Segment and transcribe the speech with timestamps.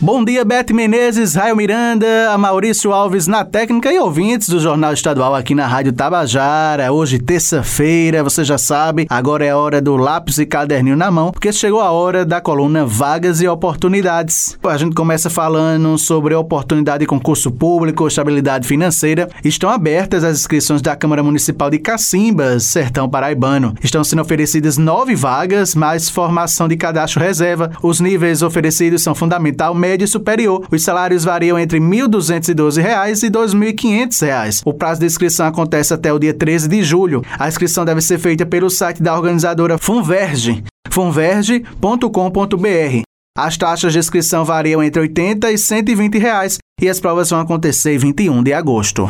[0.00, 5.34] Bom dia, Beth Menezes, Raio Miranda, Maurício Alves na técnica e ouvintes do Jornal Estadual
[5.34, 6.92] aqui na Rádio Tabajara.
[6.92, 11.52] Hoje, terça-feira, você já sabe, agora é hora do lápis e caderninho na mão, porque
[11.52, 14.56] chegou a hora da coluna Vagas e Oportunidades.
[14.62, 19.28] A gente começa falando sobre oportunidade de concurso público, estabilidade financeira.
[19.44, 23.74] Estão abertas as inscrições da Câmara Municipal de Cacimbas, Sertão Paraibano.
[23.82, 27.72] Estão sendo oferecidas nove vagas, mais formação de cadastro reserva.
[27.82, 30.66] Os níveis oferecidos são fundamental, média e superior.
[30.70, 34.62] Os salários variam entre R$ 1.212 e R$ 2.500.
[34.64, 37.24] O prazo de inscrição acontece até o dia 13 de julho.
[37.38, 43.02] A inscrição deve ser feita pelo site da organizadora Funverge, funverge.com.br.
[43.36, 47.40] As taxas de inscrição variam entre R$ 80 e 120 reais, e as provas vão
[47.40, 49.08] acontecer em 21 de agosto.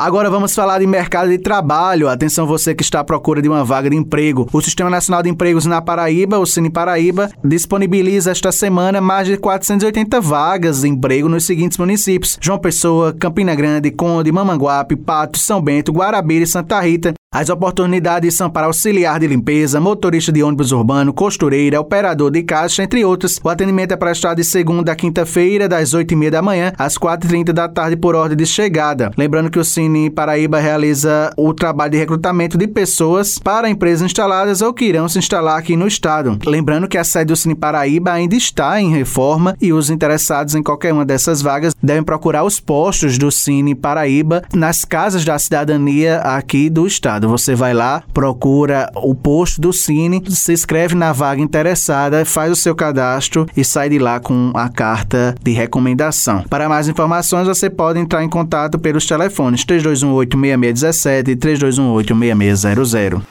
[0.00, 2.08] Agora vamos falar de mercado de trabalho.
[2.08, 4.48] Atenção você que está à procura de uma vaga de emprego.
[4.50, 9.36] O Sistema Nacional de Empregos na Paraíba, o Cine Paraíba, disponibiliza esta semana mais de
[9.36, 15.60] 480 vagas de emprego nos seguintes municípios: João Pessoa, Campina Grande, Conde, Mamanguape, Pato, São
[15.60, 17.12] Bento, Guarabira e Santa Rita.
[17.32, 22.82] As oportunidades são para auxiliar de limpeza, motorista de ônibus urbano, costureira, operador de caixa,
[22.82, 23.38] entre outros.
[23.44, 27.68] O atendimento é prestado de segunda a quinta-feira, das 8h30 da manhã às 4h30 da
[27.68, 29.12] tarde, por ordem de chegada.
[29.16, 34.60] Lembrando que o Cine Paraíba realiza o trabalho de recrutamento de pessoas para empresas instaladas
[34.60, 36.36] ou que irão se instalar aqui no estado.
[36.44, 40.64] Lembrando que a sede do Cine Paraíba ainda está em reforma e os interessados em
[40.64, 46.18] qualquer uma dessas vagas devem procurar os postos do Cine Paraíba nas casas da cidadania
[46.22, 47.19] aqui do estado.
[47.28, 52.56] Você vai lá, procura o posto do Cine, se inscreve na vaga interessada, faz o
[52.56, 56.44] seu cadastro e sai de lá com a carta de recomendação.
[56.48, 63.22] Para mais informações, você pode entrar em contato pelos telefones 3218-6617 e 3218-6600.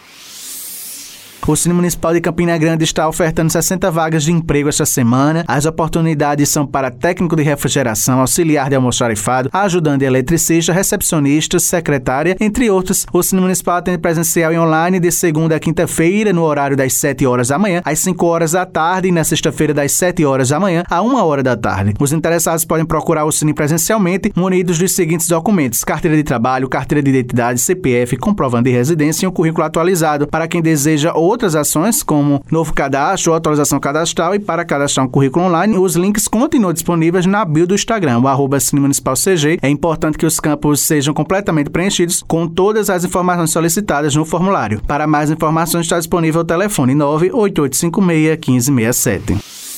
[1.50, 5.44] O Cine Municipal de Campina Grande está ofertando 60 vagas de emprego esta semana.
[5.48, 12.70] As oportunidades são para técnico de refrigeração, auxiliar de almoxarifado, ajudante eletricista, recepcionista, secretária, entre
[12.70, 13.08] outros.
[13.12, 17.26] O Cine Municipal atende presencial e online de segunda a quinta-feira, no horário das 7
[17.26, 20.60] horas da manhã, às 5 horas da tarde e na sexta-feira das 7 horas da
[20.60, 21.96] manhã a 1 hora da tarde.
[22.00, 27.02] Os interessados podem procurar o Cine presencialmente, munidos dos seguintes documentos: carteira de trabalho, carteira
[27.02, 30.28] de identidade, CPF, comprovando de residência e um currículo atualizado.
[30.28, 35.10] Para quem deseja outro outras ações, como novo cadastro atualização cadastral, e para cadastrar um
[35.10, 39.58] currículo online, os links continuam disponíveis na bio do Instagram, o arroba CG.
[39.62, 44.82] É importante que os campos sejam completamente preenchidos com todas as informações solicitadas no formulário.
[44.86, 49.69] Para mais informações, está disponível o telefone 98856 1567.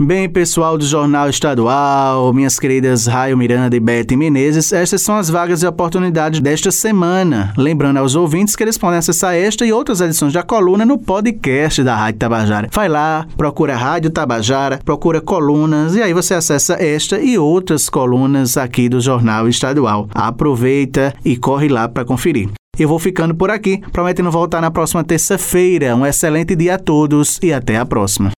[0.01, 5.29] Bem, pessoal do Jornal Estadual, minhas queridas Raio Miranda e Beth Menezes, estas são as
[5.29, 7.53] vagas e oportunidades desta semana.
[7.59, 11.85] Lembrando aos ouvintes que eles podem acessar esta e outras edições da coluna no podcast
[11.85, 12.69] da Rádio Tabajara.
[12.73, 18.57] Vai lá, procura Rádio Tabajara, procura colunas e aí você acessa esta e outras colunas
[18.57, 20.09] aqui do Jornal Estadual.
[20.15, 22.49] Aproveita e corre lá para conferir.
[22.79, 25.95] Eu vou ficando por aqui, prometendo voltar na próxima terça-feira.
[25.95, 28.33] Um excelente dia a todos e até a próxima.